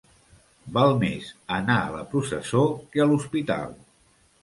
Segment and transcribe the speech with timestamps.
[0.77, 1.27] Val més
[1.59, 3.81] anar a la processó que a l'hospital.